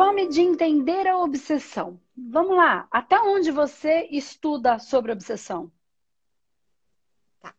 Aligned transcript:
Fome 0.00 0.28
de 0.28 0.40
entender 0.40 1.06
a 1.06 1.18
obsessão. 1.18 2.00
Vamos 2.16 2.56
lá. 2.56 2.88
Até 2.90 3.20
onde 3.20 3.50
você 3.50 4.08
estuda 4.10 4.78
sobre 4.78 5.12
obsessão? 5.12 5.70
Tá. 7.38 7.54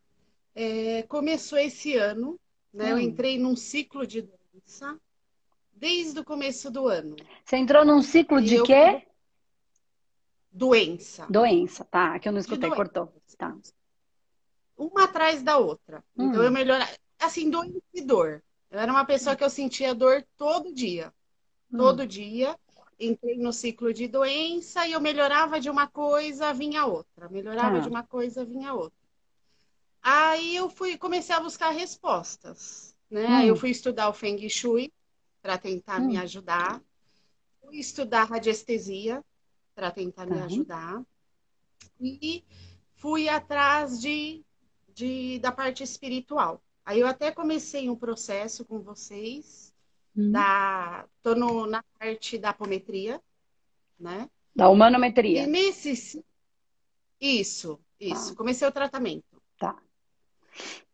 É, 0.55 1.03
começou 1.03 1.59
esse 1.59 1.95
ano, 1.95 2.39
né? 2.73 2.85
Hum. 2.85 2.89
Eu 2.89 2.99
entrei 2.99 3.37
num 3.37 3.55
ciclo 3.55 4.07
de 4.07 4.23
doença 4.23 4.99
desde 5.71 6.19
o 6.19 6.25
começo 6.25 6.71
do 6.71 6.87
ano. 6.87 7.15
Você 7.45 7.57
entrou 7.57 7.85
num 7.85 8.01
ciclo 8.01 8.39
e 8.39 8.45
de 8.45 8.55
eu... 8.55 8.63
quê? 8.63 9.05
Doença. 10.51 11.27
Doença, 11.29 11.85
tá. 11.85 12.17
Que 12.17 12.27
eu 12.27 12.33
não 12.33 12.39
escutei, 12.39 12.71
cortou. 12.71 13.13
Tá. 13.37 13.55
Uma 14.75 15.03
atrás 15.03 15.43
da 15.43 15.59
outra. 15.59 16.03
Hum. 16.17 16.29
Então 16.29 16.41
eu 16.41 16.51
melhorei. 16.51 16.87
Assim, 17.19 17.51
doença 17.51 17.83
e 17.93 18.01
dor. 18.01 18.43
Eu 18.71 18.79
era 18.79 18.91
uma 18.91 19.05
pessoa 19.05 19.35
que 19.35 19.43
eu 19.43 19.49
sentia 19.49 19.93
dor 19.93 20.25
todo 20.35 20.73
dia. 20.73 21.13
Hum. 21.71 21.77
Todo 21.77 22.07
dia. 22.07 22.55
Entrei 22.99 23.37
no 23.37 23.51
ciclo 23.51 23.91
de 23.91 24.07
doença 24.07 24.85
e 24.85 24.91
eu 24.91 25.01
melhorava 25.01 25.59
de 25.59 25.69
uma 25.69 25.87
coisa, 25.87 26.53
vinha 26.53 26.85
outra. 26.85 27.27
Melhorava 27.29 27.77
ah. 27.77 27.79
de 27.79 27.89
uma 27.89 28.03
coisa, 28.03 28.45
vinha 28.45 28.73
outra. 28.73 28.99
Aí 30.03 30.55
eu 30.55 30.69
fui, 30.69 30.97
comecei 30.97 31.35
a 31.35 31.39
buscar 31.39 31.71
respostas. 31.71 32.95
Né? 33.09 33.27
Hum. 33.27 33.41
Eu 33.41 33.55
fui 33.55 33.71
estudar 33.71 34.09
o 34.09 34.13
Feng 34.13 34.47
Shui 34.47 34.93
para 35.41 35.57
tentar 35.57 35.99
hum. 35.99 36.07
me 36.07 36.17
ajudar. 36.17 36.81
Fui 37.59 37.77
estudar 37.77 38.25
radiestesia 38.25 39.23
para 39.73 39.89
tentar 39.89 40.27
me 40.27 40.39
ajudar. 40.41 41.03
E 41.99 42.43
fui 42.95 43.27
atrás 43.29 43.99
de, 43.99 44.43
de, 44.93 45.39
da 45.39 45.51
parte 45.51 45.83
espiritual. 45.83 46.61
Aí 46.85 46.99
eu 46.99 47.07
até 47.07 47.31
comecei 47.31 47.89
um 47.89 47.95
processo 47.95 48.65
com 48.65 48.79
vocês. 48.79 49.73
Hum. 50.15 50.31
Da, 50.31 51.07
tô 51.21 51.35
no, 51.35 51.65
na 51.65 51.83
parte 51.97 52.37
da 52.37 52.49
apometria, 52.49 53.21
né? 53.99 54.29
Da 54.55 54.69
humanometria. 54.69 55.43
E 55.43 55.47
nesse. 55.47 56.23
Isso, 57.19 57.79
isso. 57.99 58.31
Tá. 58.31 58.35
Comecei 58.35 58.67
o 58.67 58.71
tratamento. 58.71 59.41
Tá. 59.57 59.81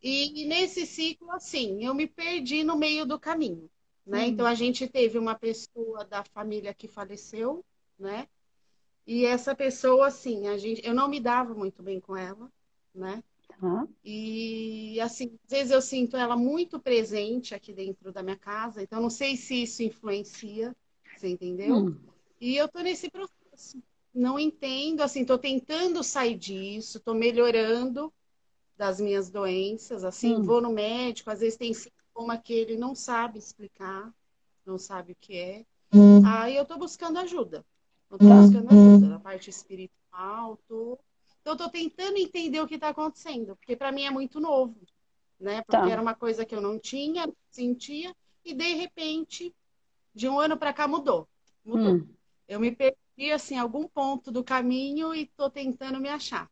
E, 0.01 0.43
e 0.43 0.45
nesse 0.45 0.85
ciclo, 0.85 1.31
assim, 1.31 1.83
eu 1.83 1.93
me 1.93 2.05
perdi 2.05 2.63
no 2.63 2.77
meio 2.77 3.05
do 3.05 3.19
caminho 3.19 3.69
né? 4.07 4.21
Hum. 4.21 4.27
Então 4.27 4.45
a 4.45 4.55
gente 4.55 4.87
teve 4.87 5.19
uma 5.19 5.35
pessoa 5.35 6.05
da 6.05 6.23
família 6.23 6.73
que 6.73 6.87
faleceu, 6.87 7.63
né? 7.99 8.27
E 9.05 9.25
essa 9.25 9.53
pessoa, 9.53 10.07
assim, 10.07 10.47
a 10.47 10.57
gente, 10.57 10.85
eu 10.85 10.93
não 10.93 11.07
me 11.07 11.19
dava 11.19 11.53
muito 11.53 11.83
bem 11.83 11.99
com 11.99 12.15
ela, 12.15 12.51
né? 12.93 13.23
Uhum. 13.61 13.87
E 14.03 14.99
assim, 15.01 15.37
às 15.45 15.49
vezes 15.49 15.71
eu 15.71 15.81
sinto 15.81 16.15
ela 16.15 16.35
muito 16.35 16.79
presente 16.79 17.55
aqui 17.55 17.73
dentro 17.73 18.11
da 18.11 18.21
minha 18.21 18.37
casa, 18.37 18.83
então 18.83 19.01
não 19.01 19.09
sei 19.09 19.35
se 19.35 19.63
isso 19.63 19.81
influencia, 19.81 20.75
você 21.15 21.29
entendeu? 21.29 21.75
Uhum. 21.75 21.97
E 22.39 22.55
eu 22.55 22.67
tô 22.67 22.79
nesse 22.79 23.09
processo. 23.09 23.81
Não 24.13 24.39
entendo, 24.39 25.01
assim, 25.01 25.23
tô 25.25 25.37
tentando 25.37 26.03
sair 26.03 26.35
disso, 26.35 26.99
tô 26.99 27.13
melhorando 27.13 28.11
das 28.75 28.99
minhas 28.99 29.29
doenças, 29.29 30.03
assim, 30.03 30.35
uhum. 30.35 30.43
vou 30.43 30.61
no 30.61 30.71
médico, 30.71 31.29
às 31.29 31.39
vezes 31.39 31.57
tem 31.57 31.73
sintoma 31.73 32.37
que 32.37 32.53
ele 32.53 32.77
não 32.77 32.95
sabe 32.95 33.39
explicar, 33.39 34.11
não 34.65 34.77
sabe 34.77 35.13
o 35.13 35.17
que 35.19 35.35
é. 35.35 35.65
Hum. 35.93 36.25
Aí 36.25 36.55
eu 36.55 36.65
tô 36.65 36.77
buscando 36.77 37.17
ajuda. 37.19 37.65
Eu 38.09 38.17
tô 38.17 38.25
buscando 38.25 38.71
ajuda 38.71 39.07
na 39.07 39.19
parte 39.19 39.49
espiritual, 39.49 40.57
tô... 40.67 40.97
Então 41.47 41.53
eu 41.53 41.57
tô 41.57 41.69
tentando 41.69 42.17
entender 42.17 42.59
o 42.59 42.67
que 42.67 42.75
está 42.75 42.89
acontecendo, 42.89 43.55
porque 43.55 43.73
para 43.73 43.89
mim 43.89 44.03
é 44.03 44.11
muito 44.11 44.37
novo, 44.37 44.75
né? 45.39 45.61
Porque 45.61 45.81
tá. 45.81 45.89
era 45.89 46.01
uma 46.01 46.13
coisa 46.13 46.45
que 46.45 46.53
eu 46.53 46.59
não 46.59 46.77
tinha, 46.77 47.25
não 47.25 47.33
sentia, 47.49 48.13
e 48.43 48.53
de 48.53 48.73
repente, 48.73 49.55
de 50.13 50.27
um 50.27 50.37
ano 50.41 50.57
para 50.57 50.73
cá 50.73 50.89
mudou. 50.89 51.25
Mudou. 51.63 51.93
Hum. 51.93 52.07
Eu 52.49 52.59
me 52.59 52.69
perdi 52.69 53.31
assim, 53.33 53.55
em 53.55 53.59
algum 53.59 53.87
ponto 53.87 54.29
do 54.29 54.43
caminho 54.43 55.15
e 55.15 55.25
tô 55.37 55.49
tentando 55.49 56.01
me 56.01 56.09
achar. 56.09 56.51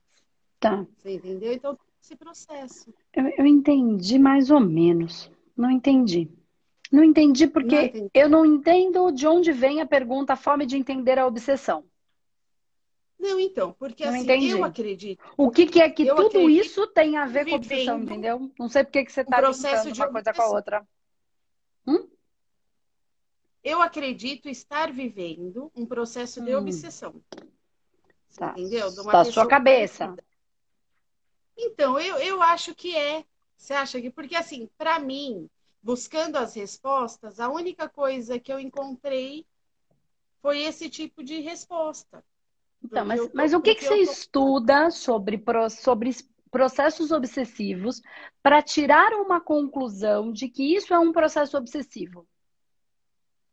Tá. 0.62 0.88
Você 0.98 1.16
entendeu? 1.16 1.52
Então, 1.52 1.78
esse 2.02 2.16
processo. 2.16 2.94
Eu, 3.14 3.28
eu 3.38 3.46
entendi 3.46 4.18
mais 4.18 4.50
ou 4.50 4.62
menos. 4.62 5.30
Não 5.58 5.70
entendi. 5.70 6.32
Não 6.90 7.04
entendi 7.04 7.48
porque 7.48 7.76
não 7.76 7.84
entendi. 7.84 8.10
eu 8.14 8.30
não 8.30 8.46
entendo 8.46 9.12
de 9.12 9.28
onde 9.28 9.52
vem 9.52 9.82
a 9.82 9.86
pergunta 9.86 10.38
fome 10.38 10.66
de 10.66 10.78
entender 10.78 11.20
a 11.20 11.28
obsessão. 11.28 11.84
Não, 13.26 13.40
então, 13.40 13.74
porque 13.74 14.06
não 14.06 14.14
assim, 14.14 14.22
entendi. 14.22 14.50
eu 14.52 14.64
acredito. 14.64 15.24
O 15.36 15.50
que, 15.50 15.66
que 15.66 15.82
é 15.82 15.90
que 15.90 16.06
tudo 16.06 16.48
isso 16.48 16.86
tem 16.86 17.18
a 17.18 17.26
ver 17.26 17.46
com 17.46 17.56
obsessão, 17.56 18.00
entendeu? 18.00 18.52
Não 18.60 18.70
sei 18.70 18.84
porque 18.84 19.04
que 19.04 19.12
você 19.12 19.22
está 19.22 19.38
processo 19.38 19.92
de 19.92 20.00
uma 20.00 20.12
coisa 20.12 20.32
com 20.32 20.42
a 20.44 20.50
outra. 20.50 20.88
Hum? 21.88 22.08
Eu 23.64 23.82
acredito 23.82 24.48
estar 24.48 24.92
vivendo 24.92 25.72
um 25.76 25.88
processo 25.88 26.40
de 26.40 26.56
hum. 26.56 26.60
obsessão. 26.60 27.16
Tá. 28.38 28.52
Entendeu? 28.52 28.94
Da 28.94 29.26
sua 29.26 29.48
cabeça. 29.48 30.16
Então, 31.58 32.00
eu, 32.00 32.18
eu 32.18 32.44
acho 32.44 32.76
que 32.76 32.96
é. 32.96 33.26
Você 33.58 33.74
acha 33.74 34.00
que. 34.00 34.12
Porque, 34.12 34.36
assim, 34.36 34.70
para 34.78 35.00
mim, 35.00 35.50
buscando 35.82 36.36
as 36.36 36.54
respostas, 36.54 37.40
a 37.40 37.50
única 37.50 37.90
coisa 37.90 38.40
que 38.40 38.54
eu 38.54 38.60
encontrei 38.60 39.48
foi 40.44 40.62
esse 40.62 40.92
tipo 40.92 41.24
de 41.24 41.40
resposta. 41.40 42.24
Então, 42.86 43.06
mas, 43.06 43.34
mas 43.34 43.54
o 43.54 43.62
que, 43.62 43.76
que 43.76 43.84
você 43.84 43.96
tô... 43.96 44.12
estuda 44.12 44.92
sobre, 44.92 45.44
sobre 45.70 46.12
processos 46.52 47.12
obsessivos 47.12 48.02
para 48.42 48.62
tirar 48.62 49.12
uma 49.14 49.42
conclusão 49.42 50.32
de 50.32 50.48
que 50.48 50.76
isso 50.76 50.94
é 50.94 51.00
um 51.00 51.12
processo 51.12 51.58
obsessivo? 51.58 52.28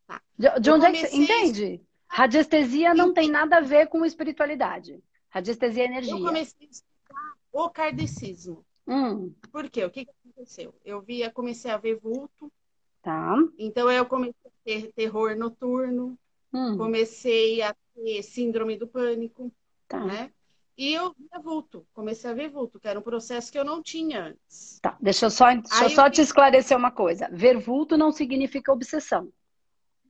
Tá. 0.06 0.20
De, 0.38 0.60
de 0.60 0.70
onde 0.70 0.86
comecei... 0.86 1.06
é 1.06 1.10
que 1.10 1.16
você 1.16 1.16
entende? 1.16 1.82
Radiestesia 2.06 2.94
não 2.94 3.14
tem 3.14 3.30
nada 3.30 3.56
a 3.56 3.60
ver 3.62 3.88
com 3.88 4.04
espiritualidade. 4.04 5.02
Radiestesia 5.30 5.84
é 5.84 5.86
energia. 5.86 6.12
Eu 6.12 6.20
comecei 6.20 6.66
a 6.66 6.70
estudar 6.70 7.32
o 7.50 7.70
kardecismo. 7.70 8.64
Hum. 8.86 9.32
Por 9.50 9.70
quê? 9.70 9.84
O 9.84 9.90
que, 9.90 10.04
que 10.04 10.10
aconteceu? 10.10 10.74
Eu 10.84 11.00
via, 11.00 11.30
comecei 11.30 11.70
a 11.70 11.78
ver 11.78 11.98
vulto. 11.98 12.52
Tá. 13.00 13.34
Então 13.58 13.90
eu 13.90 14.04
comecei 14.04 14.34
a 14.44 14.50
ter 14.64 14.92
terror 14.92 15.34
noturno. 15.36 16.18
Hum. 16.52 16.76
Comecei 16.76 17.62
a 17.62 17.74
ter 17.94 18.22
síndrome 18.22 18.76
do 18.76 18.86
pânico. 18.86 19.52
Tá. 19.88 20.04
Né? 20.04 20.32
E 20.76 20.92
eu 20.94 21.14
via 21.16 21.40
vulto, 21.40 21.86
comecei 21.92 22.30
a 22.30 22.34
ver 22.34 22.48
vulto, 22.48 22.80
que 22.80 22.88
era 22.88 22.98
um 22.98 23.02
processo 23.02 23.52
que 23.52 23.58
eu 23.58 23.64
não 23.64 23.82
tinha 23.82 24.28
antes. 24.28 24.80
Tá, 24.80 24.96
deixa 25.00 25.26
eu 25.26 25.30
só, 25.30 25.54
deixa 25.54 25.84
eu 25.84 25.90
só 25.90 26.08
te 26.08 26.22
esclarecer 26.22 26.76
uma 26.76 26.90
coisa. 26.90 27.28
Ver 27.30 27.58
vulto 27.58 27.96
não 27.96 28.10
significa 28.10 28.72
obsessão. 28.72 29.30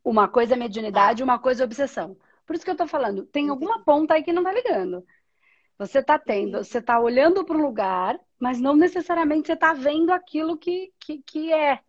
Uma 0.05 0.29
coisa 0.29 0.55
é 0.55 0.57
mediunidade, 0.57 1.19
tá. 1.19 1.25
uma 1.25 1.39
coisa 1.39 1.65
é 1.65 1.67
obsessão. 1.67 2.17
Por 2.47 2.55
isso 2.55 2.65
que 2.65 2.71
eu 2.71 2.77
tô 2.77 2.87
falando, 2.87 3.27
tem 3.27 3.49
alguma 3.49 3.83
ponta 3.85 4.15
aí 4.15 4.23
que 4.23 4.33
não 4.33 4.45
tá 4.45 4.53
ligando. 4.53 5.05
Você 5.79 5.99
está 5.99 6.17
tendo, 6.17 6.63
você 6.63 6.79
está 6.79 7.01
olhando 7.01 7.45
para 7.45 7.57
um 7.57 7.63
lugar, 7.63 8.19
mas 8.39 8.61
não 8.61 8.77
necessariamente 8.77 9.49
você 9.49 9.55
está 9.55 9.73
vendo 9.73 10.11
aquilo 10.13 10.57
que, 10.57 10.93
que, 11.01 11.23
que 11.23 11.53
é. 11.53 11.81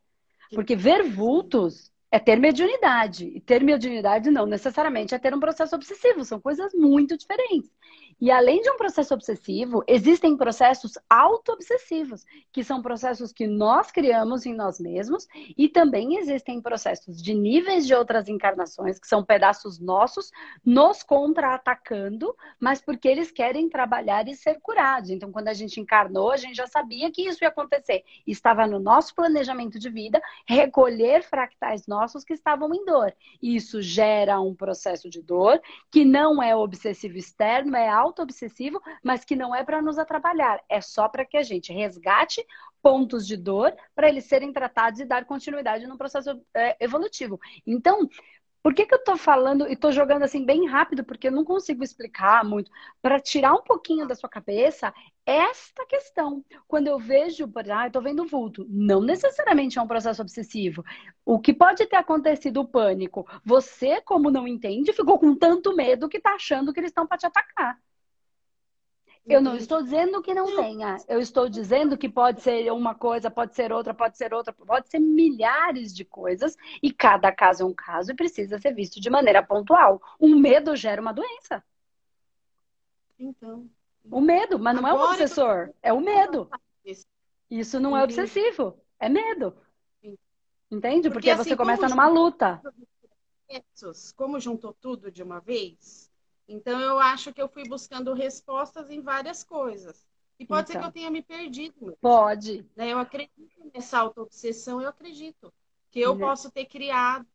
Porque 0.51 0.75
ver 0.75 1.03
vultos 1.03 1.91
é 2.13 2.19
ter 2.19 2.39
mediunidade. 2.39 3.25
E 3.25 3.41
ter 3.41 3.63
mediunidade 3.63 4.29
não 4.29 4.45
necessariamente 4.45 5.15
é 5.15 5.19
ter 5.19 5.33
um 5.33 5.39
processo 5.39 5.75
obsessivo. 5.75 6.23
São 6.23 6.39
coisas 6.39 6.71
muito 6.75 7.17
diferentes. 7.17 7.71
E 8.19 8.31
além 8.31 8.61
de 8.61 8.69
um 8.69 8.77
processo 8.77 9.13
obsessivo, 9.13 9.83
existem 9.87 10.37
processos 10.37 10.93
auto-obsessivos, 11.09 12.25
que 12.51 12.63
são 12.63 12.81
processos 12.81 13.31
que 13.31 13.47
nós 13.47 13.91
criamos 13.91 14.45
em 14.45 14.53
nós 14.53 14.79
mesmos, 14.79 15.27
e 15.57 15.67
também 15.67 16.17
existem 16.17 16.61
processos 16.61 17.21
de 17.21 17.33
níveis 17.33 17.85
de 17.85 17.93
outras 17.93 18.27
encarnações, 18.27 18.99
que 18.99 19.07
são 19.07 19.23
pedaços 19.23 19.79
nossos, 19.79 20.31
nos 20.65 21.03
contra-atacando, 21.03 22.35
mas 22.59 22.81
porque 22.81 23.07
eles 23.07 23.31
querem 23.31 23.69
trabalhar 23.69 24.27
e 24.27 24.35
ser 24.35 24.59
curados. 24.61 25.09
Então, 25.09 25.31
quando 25.31 25.47
a 25.47 25.53
gente 25.53 25.79
encarnou, 25.79 26.31
a 26.31 26.37
gente 26.37 26.55
já 26.55 26.67
sabia 26.67 27.11
que 27.11 27.27
isso 27.27 27.43
ia 27.43 27.49
acontecer. 27.49 28.03
Estava 28.25 28.67
no 28.67 28.79
nosso 28.79 29.13
planejamento 29.15 29.79
de 29.79 29.89
vida 29.89 30.21
recolher 30.47 31.23
fractais 31.23 31.87
nossos 31.87 32.23
que 32.23 32.33
estavam 32.33 32.73
em 32.73 32.85
dor. 32.85 33.13
Isso 33.41 33.81
gera 33.81 34.39
um 34.39 34.55
processo 34.55 35.09
de 35.09 35.21
dor 35.21 35.61
que 35.91 36.05
não 36.05 36.41
é 36.41 36.55
obsessivo 36.55 37.17
externo, 37.17 37.75
é 37.75 37.89
auto 37.89 38.12
auto-obsessivo, 38.13 38.81
mas 39.03 39.25
que 39.25 39.35
não 39.35 39.55
é 39.55 39.63
para 39.63 39.81
nos 39.81 39.97
atrapalhar, 39.97 40.61
é 40.69 40.79
só 40.79 41.09
para 41.09 41.25
que 41.25 41.37
a 41.37 41.43
gente 41.43 41.73
resgate 41.73 42.45
pontos 42.81 43.25
de 43.25 43.35
dor 43.35 43.75
para 43.95 44.07
eles 44.07 44.25
serem 44.25 44.53
tratados 44.53 44.99
e 44.99 45.05
dar 45.05 45.25
continuidade 45.25 45.87
no 45.87 45.97
processo 45.97 46.41
é, 46.53 46.77
evolutivo. 46.83 47.39
Então, 47.65 48.07
por 48.63 48.73
que, 48.73 48.85
que 48.85 48.93
eu 48.93 48.99
estou 48.99 49.17
falando 49.17 49.67
e 49.67 49.73
estou 49.73 49.91
jogando 49.91 50.23
assim 50.23 50.45
bem 50.45 50.65
rápido, 50.67 51.03
porque 51.03 51.27
eu 51.27 51.31
não 51.33 51.43
consigo 51.43 51.83
explicar 51.83 52.45
muito, 52.45 52.71
para 53.01 53.19
tirar 53.19 53.53
um 53.53 53.61
pouquinho 53.61 54.07
da 54.07 54.15
sua 54.15 54.29
cabeça 54.29 54.93
esta 55.25 55.85
questão. 55.85 56.43
Quando 56.65 56.87
eu 56.87 56.97
vejo, 56.97 57.51
ah, 57.73 57.87
estou 57.87 58.01
vendo 58.01 58.25
vulto, 58.25 58.65
não 58.69 59.01
necessariamente 59.01 59.77
é 59.77 59.81
um 59.81 59.87
processo 59.87 60.21
obsessivo. 60.21 60.83
O 61.25 61.39
que 61.39 61.53
pode 61.53 61.85
ter 61.87 61.97
acontecido 61.97 62.61
o 62.61 62.67
pânico? 62.67 63.27
Você, 63.43 63.99
como 64.01 64.31
não 64.31 64.47
entende, 64.47 64.93
ficou 64.93 65.19
com 65.19 65.35
tanto 65.35 65.75
medo 65.75 66.07
que 66.07 66.17
está 66.17 66.35
achando 66.35 66.73
que 66.73 66.79
eles 66.79 66.91
estão 66.91 67.05
para 67.05 67.17
te 67.17 67.25
atacar. 67.25 67.77
Eu 69.25 69.41
não 69.41 69.55
estou 69.55 69.81
dizendo 69.81 70.21
que 70.21 70.33
não 70.33 70.45
tenha. 70.55 70.97
Eu 71.07 71.19
estou 71.19 71.47
dizendo 71.47 71.97
que 71.97 72.09
pode 72.09 72.41
ser 72.41 72.69
uma 72.71 72.93
coisa, 72.93 73.31
pode 73.31 73.55
ser 73.55 73.71
outra, 73.71 73.93
pode 73.93 74.17
ser 74.17 74.33
outra, 74.33 74.51
pode 74.51 74.89
ser 74.89 74.99
milhares 74.99 75.93
de 75.93 76.03
coisas 76.03 76.57
e 76.81 76.91
cada 76.91 77.31
caso 77.31 77.63
é 77.63 77.65
um 77.65 77.73
caso 77.73 78.11
e 78.11 78.15
precisa 78.15 78.59
ser 78.59 78.73
visto 78.73 78.99
de 78.99 79.09
maneira 79.09 79.41
pontual. 79.41 80.01
Um 80.19 80.35
medo 80.35 80.75
gera 80.75 81.01
uma 81.01 81.13
doença. 81.13 81.63
Então. 83.17 83.69
O 84.11 84.19
medo, 84.19 84.59
mas 84.59 84.75
não 84.75 84.85
é 84.85 84.93
o 84.93 84.97
obsessor, 84.97 85.69
é 85.81 85.93
o 85.93 86.01
medo. 86.01 86.49
Isso 87.49 87.79
não 87.79 87.95
é 87.95 88.03
obsessivo, 88.03 88.77
é 88.99 89.07
medo. 89.07 89.55
Entende? 90.69 91.09
Porque, 91.09 91.11
Porque 91.11 91.29
assim, 91.29 91.49
você 91.51 91.55
começa 91.55 91.87
numa 91.87 92.09
luta. 92.09 92.61
Como 94.17 94.39
juntou 94.39 94.73
tudo 94.73 95.11
de 95.11 95.23
uma 95.23 95.39
vez, 95.39 96.11
então 96.47 96.79
eu 96.79 96.99
acho 96.99 97.33
que 97.33 97.41
eu 97.41 97.47
fui 97.47 97.63
buscando 97.67 98.13
respostas 98.13 98.89
em 98.89 99.01
várias 99.01 99.43
coisas. 99.43 100.05
E 100.39 100.45
pode 100.45 100.63
então, 100.63 100.65
ser 100.65 100.73
que 100.73 100.77
então. 100.77 100.89
eu 100.89 100.93
tenha 100.93 101.11
me 101.11 101.21
perdido. 101.21 101.75
Mesmo. 101.79 101.97
Pode. 102.01 102.65
Né? 102.75 102.91
Eu 102.91 102.99
acredito 102.99 103.71
nessa 103.73 103.99
auto-obsessão, 103.99 104.81
eu 104.81 104.89
acredito. 104.89 105.53
Que 105.91 105.99
eu 105.99 106.15
né? 106.15 106.25
posso 106.25 106.51
ter 106.51 106.65
criado 106.65 107.25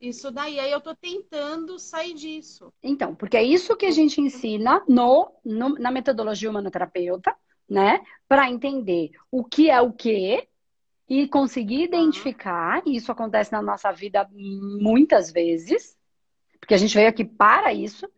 isso 0.00 0.30
daí. 0.30 0.58
Aí 0.58 0.70
eu 0.70 0.80
tô 0.80 0.94
tentando 0.94 1.78
sair 1.78 2.14
disso. 2.14 2.72
Então, 2.82 3.14
porque 3.14 3.36
é 3.36 3.42
isso 3.42 3.76
que 3.76 3.86
a 3.86 3.90
gente 3.90 4.20
ensina 4.20 4.82
no, 4.88 5.32
no 5.44 5.78
na 5.78 5.90
metodologia 5.90 6.50
humanoterapeuta, 6.50 7.34
né? 7.68 8.04
Para 8.28 8.50
entender 8.50 9.12
o 9.30 9.44
que 9.44 9.70
é 9.70 9.80
o 9.80 9.92
que 9.92 10.48
e 11.08 11.28
conseguir 11.28 11.82
identificar, 11.82 12.82
e 12.86 12.96
isso 12.96 13.12
acontece 13.12 13.52
na 13.52 13.60
nossa 13.60 13.92
vida 13.92 14.28
muitas 14.32 15.30
vezes, 15.30 15.96
porque 16.58 16.74
a 16.74 16.78
gente 16.78 16.94
veio 16.94 17.08
aqui 17.08 17.24
para 17.24 17.72
isso, 17.74 18.08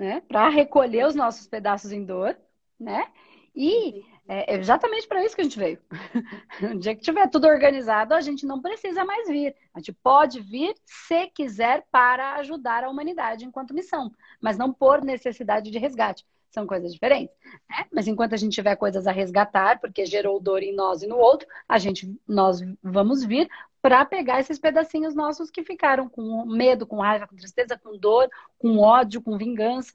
né? 0.00 0.22
Para 0.22 0.48
recolher 0.48 1.06
os 1.06 1.14
nossos 1.14 1.46
pedaços 1.46 1.92
em 1.92 2.02
dor, 2.02 2.34
né? 2.78 3.06
E 3.54 4.02
é 4.26 4.54
exatamente 4.54 5.06
para 5.06 5.22
isso 5.22 5.34
que 5.34 5.42
a 5.42 5.44
gente 5.44 5.58
veio. 5.58 5.78
o 6.74 6.78
dia 6.78 6.94
que 6.96 7.02
tiver 7.02 7.28
tudo 7.28 7.46
organizado, 7.46 8.14
a 8.14 8.20
gente 8.22 8.46
não 8.46 8.62
precisa 8.62 9.04
mais 9.04 9.28
vir. 9.28 9.54
A 9.74 9.78
gente 9.78 9.92
pode 9.92 10.40
vir 10.40 10.74
se 10.86 11.26
quiser 11.26 11.86
para 11.92 12.36
ajudar 12.36 12.82
a 12.82 12.88
humanidade 12.88 13.44
enquanto 13.44 13.74
missão, 13.74 14.10
mas 14.40 14.56
não 14.56 14.72
por 14.72 15.04
necessidade 15.04 15.70
de 15.70 15.78
resgate 15.78 16.24
são 16.50 16.66
coisas 16.66 16.92
diferentes. 16.92 17.34
Né? 17.68 17.86
Mas 17.92 18.06
enquanto 18.08 18.34
a 18.34 18.36
gente 18.36 18.54
tiver 18.54 18.76
coisas 18.76 19.06
a 19.06 19.12
resgatar, 19.12 19.80
porque 19.80 20.04
gerou 20.04 20.40
dor 20.40 20.62
em 20.62 20.74
nós 20.74 21.02
e 21.02 21.06
no 21.06 21.16
outro, 21.16 21.46
a 21.68 21.78
gente, 21.78 22.14
nós 22.26 22.60
vamos 22.82 23.24
vir 23.24 23.48
para 23.80 24.04
pegar 24.04 24.40
esses 24.40 24.58
pedacinhos 24.58 25.14
nossos 25.14 25.50
que 25.50 25.64
ficaram 25.64 26.08
com 26.08 26.44
medo, 26.44 26.86
com 26.86 27.00
raiva, 27.00 27.26
com 27.26 27.36
tristeza, 27.36 27.78
com 27.78 27.96
dor, 27.96 28.28
com 28.58 28.78
ódio, 28.78 29.22
com 29.22 29.38
vingança, 29.38 29.94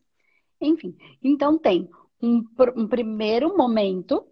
enfim. 0.59 0.97
Então 1.21 1.57
tem 1.57 1.89
um, 2.21 2.43
um 2.75 2.87
primeiro 2.87 3.55
momento, 3.55 4.25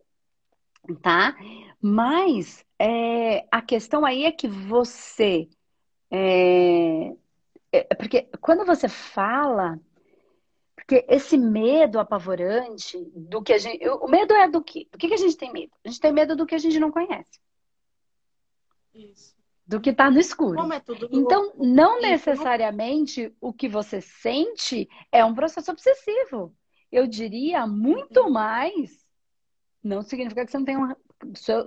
tá? 1.02 1.36
Mas 1.80 2.66
é, 2.80 3.46
a 3.52 3.62
questão 3.62 4.06
aí 4.06 4.26
é 4.26 4.32
que 4.32 4.48
você 4.48 5.48
é, 6.10 7.14
é, 7.72 7.96
porque 7.96 8.30
quando 8.40 8.64
você 8.66 8.88
fala 8.88 9.80
porque 10.86 11.06
esse 11.08 11.38
medo 11.38 11.98
apavorante 11.98 12.98
do 13.16 13.42
que 13.42 13.54
a 13.54 13.58
gente. 13.58 13.88
O 13.88 14.08
medo 14.08 14.34
é 14.34 14.50
do 14.50 14.62
quê? 14.62 14.88
Do 14.92 14.98
que 14.98 15.14
a 15.14 15.18
gente 15.18 15.38
tem 15.38 15.52
medo? 15.52 15.72
A 15.84 15.88
gente 15.88 16.00
tem 16.00 16.12
medo 16.12 16.36
do 16.36 16.46
que 16.46 16.56
a 16.56 16.58
gente 16.58 16.80
não 16.80 16.92
conhece. 16.92 17.40
Isso. 18.94 19.34
Do 19.66 19.80
que 19.80 19.92
está 19.92 20.12
no 20.12 20.20
escuro. 20.20 20.60
É 20.74 20.82
então, 21.10 21.54
não 21.58 22.02
necessariamente 22.02 23.34
o 23.40 23.54
que 23.54 23.70
você 23.70 24.02
sente 24.02 24.90
é 25.10 25.24
um 25.24 25.34
processo 25.34 25.72
obsessivo. 25.72 26.54
Eu 26.92 27.08
diria 27.08 27.66
muito 27.66 28.30
mais. 28.30 29.06
Não 29.82 30.02
significa 30.02 30.46
que 30.46 30.52
você 30.52 30.58
não 30.58 30.66
tenha 30.66 30.98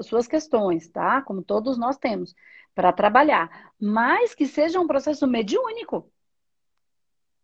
suas 0.02 0.28
questões, 0.28 0.88
tá? 0.88 1.22
Como 1.22 1.42
todos 1.42 1.78
nós 1.78 1.96
temos, 1.96 2.34
para 2.74 2.92
trabalhar. 2.92 3.72
Mas 3.80 4.34
que 4.34 4.46
seja 4.46 4.78
um 4.78 4.86
processo 4.86 5.26
mediúnico. 5.26 6.12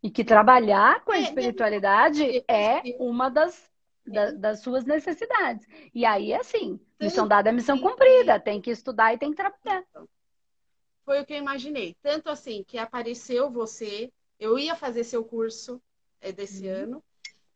E 0.03 0.11
que 0.11 0.23
trabalhar 0.23 1.01
com 1.05 1.13
a 1.13 1.17
é, 1.17 1.21
espiritualidade 1.21 2.43
é 2.45 2.81
uma 2.99 3.29
das, 3.29 3.71
da, 4.05 4.31
das 4.31 4.59
suas 4.59 4.83
necessidades. 4.83 5.65
E 5.95 6.05
aí, 6.05 6.33
assim, 6.33 6.77
missão 6.99 7.25
dada 7.25 7.49
é 7.49 7.53
missão 7.53 7.79
cumprida. 7.79 8.37
Tem 8.37 8.59
que 8.59 8.69
estudar 8.69 9.13
e 9.13 9.17
tem 9.17 9.31
que 9.31 9.37
trabalhar. 9.37 9.85
Foi 11.05 11.21
o 11.21 11.25
que 11.25 11.33
eu 11.33 11.37
imaginei. 11.37 11.95
Tanto 12.01 12.29
assim, 12.29 12.65
que 12.67 12.77
apareceu 12.77 13.49
você, 13.49 14.11
eu 14.37 14.59
ia 14.59 14.75
fazer 14.75 15.05
seu 15.05 15.23
curso 15.23 15.81
é, 16.19 16.33
desse 16.33 16.67
uhum. 16.67 16.75
ano. 16.75 17.03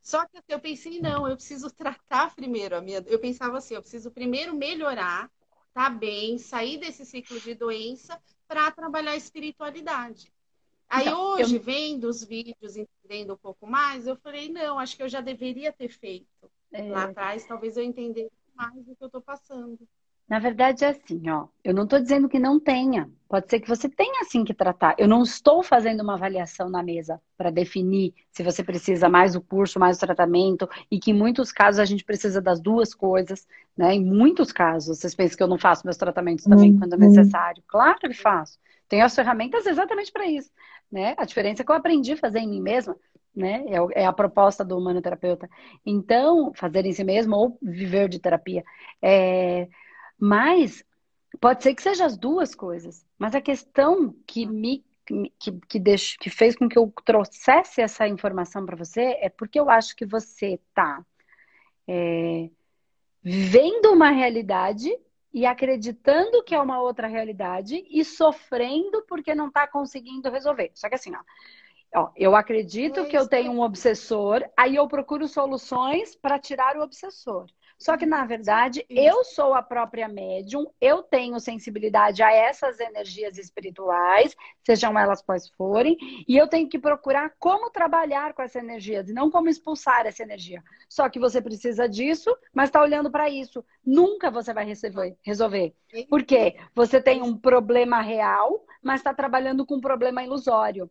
Só 0.01 0.25
que 0.25 0.41
eu 0.47 0.59
pensei, 0.59 1.01
não, 1.01 1.27
eu 1.27 1.35
preciso 1.35 1.69
tratar 1.69 2.33
primeiro 2.33 2.77
a 2.77 2.81
minha. 2.81 3.03
Eu 3.07 3.19
pensava 3.19 3.57
assim, 3.57 3.73
eu 3.73 3.81
preciso 3.81 4.09
primeiro 4.09 4.55
melhorar, 4.55 5.29
tá 5.73 5.89
bem, 5.89 6.37
sair 6.37 6.77
desse 6.77 7.05
ciclo 7.05 7.37
de 7.41 7.53
doença 7.53 8.17
para 8.47 8.71
trabalhar 8.71 9.11
a 9.11 9.17
espiritualidade. 9.17 10.31
Aí 10.89 11.07
então, 11.07 11.33
hoje, 11.33 11.55
eu... 11.55 11.61
vendo 11.61 12.05
os 12.05 12.23
vídeos, 12.23 12.77
entendendo 12.77 13.33
um 13.33 13.37
pouco 13.37 13.67
mais, 13.67 14.07
eu 14.07 14.15
falei, 14.15 14.49
não, 14.49 14.79
acho 14.79 14.95
que 14.95 15.03
eu 15.03 15.09
já 15.09 15.21
deveria 15.21 15.71
ter 15.71 15.89
feito. 15.89 16.27
É... 16.71 16.81
Lá 16.83 17.05
atrás, 17.05 17.45
talvez 17.45 17.77
eu 17.77 17.83
entendesse 17.83 18.31
mais 18.55 18.73
do 18.85 18.95
que 18.95 19.03
eu 19.03 19.07
estou 19.07 19.21
passando. 19.21 19.79
Na 20.27 20.39
verdade 20.39 20.83
é 20.83 20.89
assim, 20.89 21.29
ó. 21.29 21.47
Eu 21.63 21.73
não 21.73 21.85
estou 21.85 22.01
dizendo 22.01 22.27
que 22.27 22.37
não 22.37 22.59
tenha. 22.59 23.09
Pode 23.29 23.49
ser 23.49 23.61
que 23.61 23.67
você 23.67 23.87
tenha 23.87 24.21
assim 24.21 24.43
que 24.43 24.53
tratar. 24.53 24.93
Eu 24.97 25.07
não 25.07 25.23
estou 25.23 25.63
fazendo 25.63 26.01
uma 26.01 26.15
avaliação 26.15 26.69
na 26.69 26.83
mesa 26.83 27.21
para 27.37 27.49
definir 27.49 28.13
se 28.29 28.43
você 28.43 28.61
precisa 28.61 29.07
mais 29.07 29.35
o 29.35 29.41
curso, 29.41 29.79
mais 29.79 29.95
o 29.95 29.99
tratamento, 30.01 30.67
e 30.91 30.99
que 30.99 31.11
em 31.11 31.13
muitos 31.13 31.51
casos 31.53 31.79
a 31.79 31.85
gente 31.85 32.03
precisa 32.03 32.41
das 32.41 32.59
duas 32.59 32.93
coisas, 32.93 33.47
né? 33.75 33.93
Em 33.93 34.03
muitos 34.03 34.51
casos, 34.51 34.99
vocês 34.99 35.15
pensam 35.15 35.37
que 35.37 35.43
eu 35.43 35.47
não 35.47 35.57
faço 35.57 35.85
meus 35.85 35.97
tratamentos 35.97 36.43
também 36.43 36.71
uhum. 36.71 36.79
quando 36.79 36.93
é 36.93 36.97
necessário. 36.97 37.63
Claro 37.65 37.97
que 37.97 38.13
faço. 38.13 38.59
Tenho 38.89 39.05
as 39.05 39.15
ferramentas 39.15 39.65
exatamente 39.65 40.11
para 40.11 40.25
isso 40.25 40.51
né? 40.91 41.15
A 41.17 41.25
diferença 41.25 41.61
é 41.61 41.65
que 41.65 41.71
eu 41.71 41.75
aprendi 41.75 42.13
a 42.13 42.17
fazer 42.17 42.39
em 42.39 42.49
mim 42.49 42.61
mesma, 42.61 42.95
né? 43.35 43.65
É, 43.67 44.01
é 44.03 44.05
a 44.05 44.13
proposta 44.13 44.63
do 44.63 44.77
humanoterapeuta. 44.77 45.49
Então, 45.85 46.53
fazer 46.55 46.85
em 46.85 46.93
si 46.93 47.03
mesmo 47.03 47.35
ou 47.35 47.57
viver 47.61 48.09
de 48.09 48.19
terapia. 48.19 48.63
É... 49.01 49.67
Mas 50.19 50.83
pode 51.39 51.63
ser 51.63 51.75
que 51.75 51.83
seja 51.83 52.05
as 52.05 52.17
duas 52.17 52.55
coisas. 52.55 53.05
Mas 53.17 53.35
a 53.35 53.41
questão 53.41 54.15
que 54.25 54.45
me 54.45 54.83
que, 55.39 55.51
que, 55.69 55.79
deixo, 55.79 56.17
que 56.19 56.29
fez 56.29 56.55
com 56.55 56.67
que 56.67 56.77
eu 56.77 56.91
trouxesse 57.05 57.81
essa 57.81 58.05
informação 58.07 58.65
para 58.65 58.75
você 58.75 59.17
é 59.21 59.29
porque 59.29 59.57
eu 59.57 59.69
acho 59.69 59.95
que 59.95 60.05
você 60.05 60.55
está 60.55 61.01
é, 61.87 62.49
vendo 63.23 63.93
uma 63.93 64.09
realidade 64.09 64.93
e 65.37 65.45
acreditando 65.45 66.43
que 66.43 66.55
é 66.55 66.59
uma 66.59 66.81
outra 66.81 67.05
realidade 67.05 67.85
e 67.91 68.03
sofrendo 68.03 69.03
porque 69.07 69.35
não 69.35 69.49
está 69.49 69.67
conseguindo 69.67 70.31
resolver. 70.31 70.71
Só 70.73 70.89
que 70.89 70.95
assim, 70.95 71.11
ó, 71.15 71.19
ó 71.95 72.11
eu 72.15 72.35
acredito 72.35 73.05
que 73.05 73.15
eu 73.15 73.27
tenho 73.27 73.51
um 73.51 73.61
obsessor, 73.61 74.43
aí 74.57 74.75
eu 74.75 74.87
procuro 74.87 75.27
soluções 75.27 76.15
para 76.15 76.39
tirar 76.39 76.75
o 76.75 76.81
obsessor. 76.81 77.45
Só 77.77 77.95
que, 77.95 78.05
na 78.05 78.25
verdade, 78.25 78.83
eu 78.89 79.23
sou 79.23 79.53
a 79.53 79.61
própria 79.61 80.07
médium, 80.07 80.65
eu 80.81 81.03
tenho 81.03 81.39
sensibilidade 81.39 82.23
a 82.23 82.31
essas 82.31 82.79
energias 82.79 83.37
espirituais, 83.37 84.35
sejam 84.65 84.97
elas 84.97 85.21
quais 85.21 85.47
forem, 85.49 85.95
e 86.27 86.35
eu 86.35 86.47
tenho 86.47 86.67
que 86.67 86.79
procurar 86.79 87.33
como 87.37 87.69
trabalhar 87.69 88.33
com 88.33 88.41
essa 88.41 88.57
energia, 88.57 89.05
e 89.07 89.13
não 89.13 89.29
como 89.29 89.47
expulsar 89.47 90.07
essa 90.07 90.23
energia. 90.23 90.63
Só 90.89 91.07
que 91.07 91.19
você 91.19 91.39
precisa 91.39 91.87
disso, 91.87 92.35
mas 92.51 92.69
está 92.69 92.81
olhando 92.81 93.11
para 93.11 93.29
isso. 93.29 93.63
Nunca 93.85 94.31
você 94.31 94.51
vai 94.53 94.65
resolver. 95.21 95.75
Por 96.09 96.23
quê? 96.23 96.57
Você 96.73 96.99
tem 96.99 97.21
um 97.21 97.37
problema 97.37 98.01
real, 98.01 98.65
mas 98.81 99.01
está 99.01 99.13
trabalhando 99.13 99.65
com 99.65 99.75
um 99.75 99.81
problema 99.81 100.23
ilusório. 100.23 100.89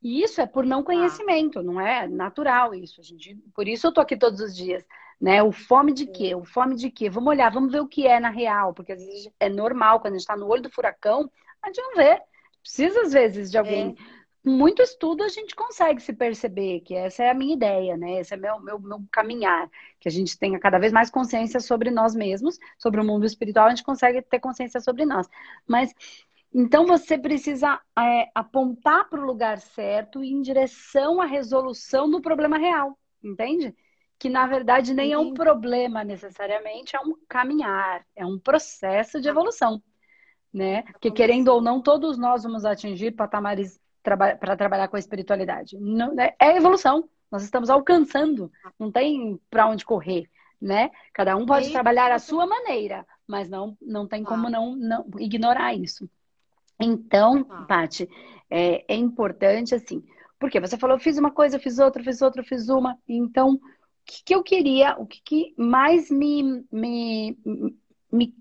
E 0.00 0.22
isso 0.22 0.40
é 0.40 0.46
por 0.46 0.64
não 0.64 0.84
conhecimento, 0.84 1.60
não 1.60 1.80
é 1.80 2.06
natural 2.06 2.72
isso, 2.72 3.02
gente. 3.02 3.34
Por 3.52 3.66
isso 3.66 3.88
eu 3.88 3.92
tô 3.92 4.00
aqui 4.00 4.16
todos 4.16 4.40
os 4.40 4.54
dias 4.54 4.84
né? 5.20 5.42
O 5.42 5.52
fome 5.52 5.92
de 5.92 6.06
quê? 6.06 6.34
O 6.34 6.44
fome 6.44 6.76
de 6.76 6.90
quê? 6.90 7.10
Vamos 7.10 7.30
olhar, 7.30 7.50
vamos 7.50 7.72
ver 7.72 7.80
o 7.80 7.88
que 7.88 8.06
é 8.06 8.20
na 8.20 8.30
real, 8.30 8.72
porque 8.72 8.92
às 8.92 9.04
vezes 9.04 9.30
é 9.40 9.48
normal, 9.48 10.00
quando 10.00 10.14
a 10.14 10.16
gente 10.16 10.22
está 10.22 10.36
no 10.36 10.46
olho 10.46 10.62
do 10.62 10.70
furacão, 10.70 11.30
a 11.62 11.68
gente 11.68 11.80
não 11.82 11.94
vê. 11.96 12.20
Precisa, 12.62 13.02
às 13.02 13.12
vezes, 13.12 13.50
de 13.50 13.58
alguém. 13.58 13.96
É. 13.98 14.18
Com 14.44 14.50
muito 14.50 14.80
estudo, 14.80 15.24
a 15.24 15.28
gente 15.28 15.54
consegue 15.54 16.00
se 16.00 16.12
perceber, 16.12 16.80
que 16.80 16.94
essa 16.94 17.24
é 17.24 17.30
a 17.30 17.34
minha 17.34 17.54
ideia, 17.54 17.96
né? 17.96 18.20
Esse 18.20 18.34
é 18.34 18.36
meu, 18.36 18.60
meu, 18.60 18.78
meu 18.78 19.02
caminhar, 19.10 19.68
que 20.00 20.08
a 20.08 20.12
gente 20.12 20.38
tenha 20.38 20.58
cada 20.58 20.78
vez 20.78 20.92
mais 20.92 21.10
consciência 21.10 21.60
sobre 21.60 21.90
nós 21.90 22.14
mesmos, 22.14 22.58
sobre 22.78 23.00
o 23.00 23.04
mundo 23.04 23.26
espiritual, 23.26 23.66
a 23.66 23.70
gente 23.70 23.82
consegue 23.82 24.22
ter 24.22 24.38
consciência 24.38 24.80
sobre 24.80 25.04
nós. 25.04 25.28
Mas 25.66 25.92
então 26.54 26.86
você 26.86 27.18
precisa 27.18 27.80
é, 27.98 28.30
apontar 28.34 29.08
para 29.08 29.20
o 29.20 29.26
lugar 29.26 29.58
certo 29.58 30.22
e 30.22 30.32
em 30.32 30.40
direção 30.40 31.20
à 31.20 31.26
resolução 31.26 32.08
do 32.08 32.20
problema 32.20 32.56
real, 32.56 32.98
entende? 33.22 33.74
Que 34.18 34.28
na 34.28 34.46
verdade 34.46 34.92
nem 34.92 35.12
é 35.12 35.18
um 35.18 35.32
problema 35.32 36.02
necessariamente, 36.02 36.96
é 36.96 37.00
um 37.00 37.14
caminhar, 37.28 38.04
é 38.16 38.26
um 38.26 38.38
processo 38.38 39.20
de 39.20 39.28
evolução, 39.28 39.82
né? 40.52 40.82
Porque 40.82 41.10
querendo 41.10 41.48
ou 41.48 41.60
não, 41.60 41.80
todos 41.80 42.18
nós 42.18 42.42
vamos 42.42 42.64
atingir 42.64 43.12
patamares 43.12 43.80
para 44.02 44.56
trabalhar 44.56 44.88
com 44.88 44.96
a 44.96 44.98
espiritualidade. 44.98 45.78
Não, 45.78 46.14
né? 46.14 46.32
É 46.40 46.56
evolução, 46.56 47.08
Nós 47.30 47.42
estamos 47.44 47.68
alcançando, 47.68 48.50
não 48.78 48.90
tem 48.90 49.38
para 49.50 49.68
onde 49.68 49.84
correr, 49.84 50.28
né? 50.60 50.90
Cada 51.12 51.36
um 51.36 51.46
pode 51.46 51.70
trabalhar 51.70 52.10
a 52.10 52.18
sua 52.18 52.46
maneira, 52.46 53.06
mas 53.26 53.48
não, 53.48 53.76
não 53.80 54.08
tem 54.08 54.24
como 54.24 54.46
ah. 54.46 54.50
não, 54.50 54.74
não 54.74 55.06
ignorar 55.18 55.74
isso. 55.74 56.08
Então, 56.80 57.46
ah. 57.50 57.62
Paty, 57.68 58.08
é, 58.50 58.84
é 58.92 58.96
importante 58.96 59.74
assim, 59.74 60.02
porque 60.38 60.60
você 60.60 60.76
falou, 60.76 60.96
eu 60.96 61.00
fiz 61.00 61.18
uma 61.18 61.30
coisa, 61.30 61.56
eu 61.56 61.60
fiz 61.60 61.78
outra, 61.78 62.00
eu 62.00 62.04
fiz 62.04 62.22
outra, 62.22 62.40
eu 62.40 62.46
fiz 62.46 62.68
uma. 62.68 62.96
Então, 63.08 63.60
que, 64.08 64.24
que 64.24 64.34
eu 64.34 64.42
queria, 64.42 64.96
o 64.98 65.06
que, 65.06 65.20
que 65.22 65.54
mais 65.56 66.10
me, 66.10 66.64
me, 66.72 67.38
me 68.10 68.34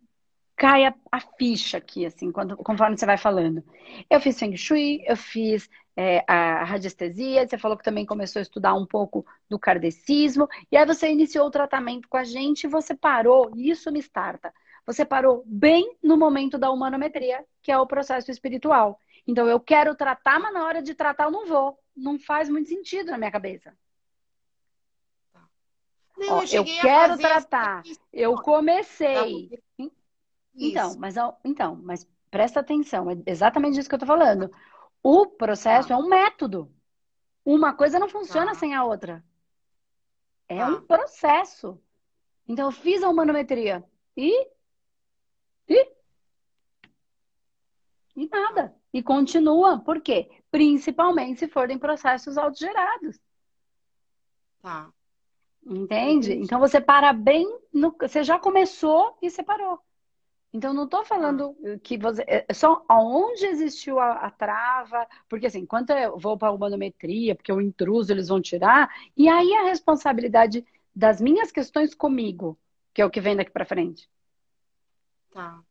cai 0.55 0.85
a, 0.85 0.95
a, 1.11 1.19
ficha 1.19 1.77
aqui, 1.77 2.05
assim, 2.05 2.31
quando, 2.31 2.55
conforme 2.55 2.97
você 2.97 3.05
vai 3.05 3.17
falando. 3.17 3.61
Eu 4.09 4.21
fiz 4.21 4.39
Feng 4.39 4.55
Shui, 4.55 5.03
eu 5.05 5.17
fiz 5.17 5.69
é, 5.95 6.23
a 6.25 6.63
radiestesia, 6.63 7.45
você 7.45 7.57
falou 7.57 7.77
que 7.77 7.83
também 7.83 8.05
começou 8.05 8.39
a 8.39 8.43
estudar 8.43 8.73
um 8.75 8.85
pouco 8.85 9.25
do 9.49 9.59
kardecismo, 9.59 10.47
e 10.71 10.77
aí 10.77 10.85
você 10.85 11.11
iniciou 11.11 11.47
o 11.47 11.51
tratamento 11.51 12.07
com 12.07 12.17
a 12.17 12.23
gente 12.23 12.63
e 12.63 12.69
você 12.69 12.95
parou, 12.95 13.51
isso 13.55 13.91
me 13.91 13.99
starta. 13.99 14.53
Você 14.85 15.03
parou 15.03 15.43
bem 15.45 15.97
no 16.01 16.15
momento 16.15 16.57
da 16.57 16.71
humanometria, 16.71 17.43
que 17.61 17.71
é 17.71 17.77
o 17.77 17.85
processo 17.85 18.31
espiritual. 18.31 18.97
Então, 19.27 19.45
eu 19.49 19.59
quero 19.59 19.93
tratar, 19.95 20.39
mas 20.39 20.53
na 20.53 20.65
hora 20.65 20.81
de 20.81 20.95
tratar 20.95 21.25
eu 21.25 21.31
não 21.31 21.45
vou. 21.45 21.77
Não 21.93 22.17
faz 22.17 22.47
muito 22.47 22.69
sentido 22.69 23.11
na 23.11 23.17
minha 23.17 23.31
cabeça. 23.31 23.73
Não, 26.17 26.37
Ó, 26.37 26.43
eu, 26.43 26.47
eu 26.51 26.65
quero 26.65 27.17
tratar. 27.17 27.83
Eu 28.11 28.35
comecei. 28.35 29.49
Tá 29.77 29.85
então, 30.55 30.95
mas 30.97 31.15
então, 31.45 31.75
mas 31.75 32.07
presta 32.31 32.59
atenção, 32.59 33.11
é 33.11 33.17
exatamente 33.27 33.79
isso 33.79 33.87
que 33.87 33.93
eu 33.93 33.99
tô 33.99 34.05
falando. 34.05 34.51
O 35.03 35.27
processo 35.27 35.93
ah. 35.93 35.95
é 35.95 35.99
um 35.99 36.07
método. 36.07 36.73
Uma 37.45 37.73
coisa 37.73 37.99
não 37.99 38.09
funciona 38.09 38.51
ah. 38.51 38.55
sem 38.55 38.73
a 38.73 38.83
outra. 38.83 39.23
É 40.49 40.59
ah. 40.59 40.69
um 40.69 40.81
processo. 40.81 41.79
Então, 42.47 42.65
eu 42.67 42.71
fiz 42.71 43.03
a 43.03 43.09
humanometria 43.09 43.83
e. 44.15 44.49
E. 45.67 45.91
E 48.15 48.27
nada. 48.27 48.75
E 48.91 49.03
continua. 49.03 49.79
Por 49.79 50.01
quê? 50.01 50.29
Principalmente 50.49 51.39
se 51.39 51.47
forem 51.47 51.77
processos 51.77 52.37
autogerados. 52.37 53.19
Tá. 54.61 54.91
Entende? 55.69 56.33
Então 56.33 56.59
você 56.59 56.79
para 56.79 57.11
bem 57.11 57.45
no. 57.73 57.93
Você 57.99 58.23
já 58.23 58.39
começou 58.39 59.17
e 59.21 59.29
separou. 59.29 59.79
Então, 60.53 60.73
não 60.73 60.85
estou 60.85 61.03
falando 61.03 61.55
ah. 61.65 61.77
que 61.83 61.97
você. 61.97 62.23
É, 62.25 62.45
é 62.47 62.53
só 62.53 62.83
aonde 62.87 63.45
existiu 63.45 63.99
a, 63.99 64.13
a, 64.13 64.31
trava, 64.31 65.05
porque 65.27 65.47
assim, 65.47 65.65
quando 65.65 65.91
eu 65.91 66.17
vou 66.17 66.37
para 66.37 66.47
a 66.47 66.51
humanometria, 66.51 67.35
porque 67.35 67.51
o 67.51 67.61
intruso 67.61 68.11
eles 68.11 68.29
vão 68.29 68.41
tirar, 68.41 68.89
e 69.15 69.27
aí 69.27 69.53
a 69.55 69.63
responsabilidade 69.65 70.65
das 70.95 71.19
minhas 71.19 71.51
questões 71.51 71.93
comigo, 71.93 72.57
que 72.93 73.01
é 73.01 73.05
o 73.05 73.09
que 73.09 73.21
vem 73.21 73.35
daqui 73.35 73.51
para 73.51 73.65
frente. 73.65 74.09
Tá. 75.31 75.61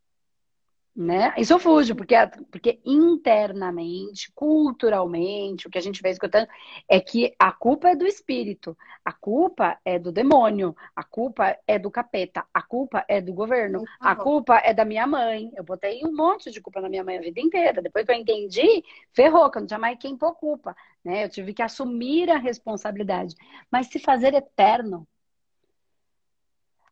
Né? 0.97 1.35
Isso 1.37 1.53
eu 1.53 1.59
fujo, 1.59 1.95
porque, 1.95 2.15
porque 2.51 2.81
internamente, 2.83 4.33
culturalmente, 4.35 5.67
o 5.67 5.71
que 5.71 5.77
a 5.77 5.81
gente 5.83 6.01
vem 6.01 6.11
escutando 6.11 6.49
é 6.89 6.99
que 6.99 7.35
a 7.39 7.53
culpa 7.53 7.91
é 7.91 7.95
do 7.95 8.07
espírito, 8.07 8.75
a 9.05 9.13
culpa 9.13 9.79
é 9.85 9.99
do 9.99 10.11
demônio, 10.11 10.75
a 10.95 11.05
culpa 11.05 11.55
é 11.67 11.79
do 11.79 11.91
capeta, 11.91 12.47
a 12.53 12.63
culpa 12.63 13.05
é 13.09 13.21
do 13.21 13.35
governo, 13.35 13.85
a 14.01 14.17
culpa 14.17 14.57
é 14.65 14.73
da 14.73 14.87
minha 14.87 15.07
mãe. 15.07 15.51
Eu 15.55 15.65
botei 15.65 16.03
um 16.03 16.17
monte 16.17 16.51
de 16.51 16.63
culpa 16.63 16.81
na 16.81 16.89
minha 16.89 17.05
mãe 17.05 17.19
a 17.19 17.21
vida 17.21 17.43
inteira. 17.43 17.83
Depois 17.83 18.07
que 18.07 18.13
eu 18.13 18.17
entendi, 18.17 18.83
ferrou, 19.13 19.51
que 19.51 19.59
eu 19.59 19.61
não 19.61 19.67
tinha 19.67 19.79
mais 19.79 19.99
quem 19.99 20.17
pôr 20.17 20.35
culpa. 20.35 20.75
Né? 21.05 21.25
Eu 21.25 21.29
tive 21.29 21.53
que 21.53 21.63
assumir 21.63 22.31
a 22.31 22.39
responsabilidade. 22.39 23.35
Mas 23.71 23.89
se 23.89 23.99
fazer 23.99 24.33
eterno, 24.33 25.07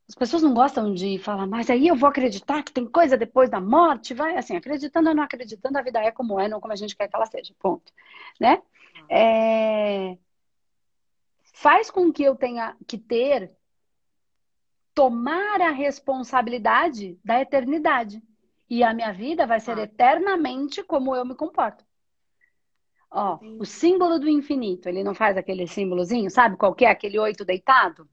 as 0.09 0.15
pessoas 0.15 0.43
não 0.43 0.53
gostam 0.53 0.93
de 0.93 1.19
falar, 1.19 1.47
mas 1.47 1.71
aí 1.71 1.89
eu 1.89 1.97
vou 1.97 2.09
acreditar 2.09 2.63
que 2.63 2.73
tem 2.73 2.87
coisa 2.87 3.17
depois 3.17 3.49
da 3.49 3.61
morte, 3.61 4.13
vai 4.13 4.37
assim, 4.37 4.55
acreditando 4.55 5.09
ou 5.09 5.15
não 5.15 5.23
acreditando, 5.23 5.79
a 5.79 5.83
vida 5.83 5.99
é 6.01 6.11
como 6.11 6.39
é, 6.39 6.47
não 6.47 6.61
como 6.61 6.73
a 6.73 6.77
gente 6.77 6.95
quer 6.95 7.09
que 7.09 7.17
ela 7.17 7.27
seja, 7.27 7.55
ponto, 7.59 7.93
né? 8.39 8.63
É... 9.09 10.19
Faz 11.55 11.91
com 11.91 12.13
que 12.13 12.23
eu 12.23 12.37
tenha 12.37 12.77
que 12.87 12.99
ter, 12.99 13.51
tomar 14.95 15.61
a 15.63 15.71
responsabilidade 15.71 17.19
da 17.25 17.41
eternidade. 17.41 18.23
E 18.69 18.83
a 18.83 18.93
minha 18.93 19.13
vida 19.13 19.47
vai 19.47 19.61
ser 19.61 19.79
ah. 19.79 19.83
eternamente 19.83 20.83
como 20.83 21.15
eu 21.15 21.25
me 21.25 21.35
comporto. 21.35 21.85
Ó, 23.11 23.39
o 23.61 23.65
símbolo 23.65 24.19
do 24.19 24.29
infinito, 24.29 24.89
ele 24.89 25.05
não 25.05 25.15
faz 25.15 25.37
aquele 25.37 25.67
símbolozinho, 25.69 26.31
sabe 26.31 26.57
qual 26.57 26.75
que 26.75 26.85
é? 26.85 26.91
Aquele 26.91 27.19
oito 27.19 27.45
deitado? 27.45 28.09